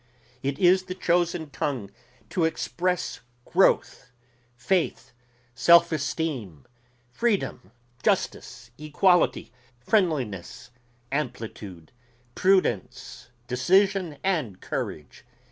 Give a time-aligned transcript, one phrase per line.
[0.41, 1.91] It is the chosen tongue
[2.31, 4.11] to express growth
[4.55, 5.13] faith
[5.53, 6.65] self esteem
[7.11, 10.71] freedom justice equality friendliness
[11.11, 11.91] amplitude
[12.33, 15.23] prudence decision and courage.